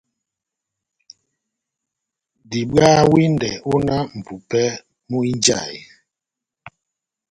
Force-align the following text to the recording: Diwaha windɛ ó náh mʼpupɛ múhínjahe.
Diwaha 2.49 3.01
windɛ 3.11 3.49
ó 3.71 3.73
náh 3.87 4.03
mʼpupɛ 4.17 4.63
múhínjahe. 5.09 5.79